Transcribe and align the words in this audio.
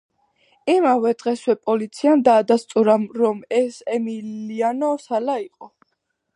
იმავე 0.75 1.11
დღესვე 1.23 1.55
პოლიციამ 1.67 2.23
დაადასტურა, 2.29 2.97
რომ 3.21 3.45
ეს 3.61 3.79
ემილიანო 3.99 4.93
სალა 5.09 5.41
იყო. 5.49 5.75